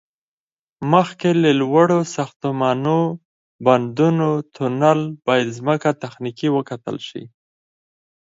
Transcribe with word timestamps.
مخکې 0.91 1.29
له 1.41 1.51
لوړو 1.61 1.99
ساختمانو، 2.15 2.99
بندونو، 3.65 4.29
تونل، 4.55 4.99
باید 5.25 5.47
ځمکه 5.57 5.89
تخنیکی 6.03 6.47
وکتل 6.57 6.97
شي 7.07 7.23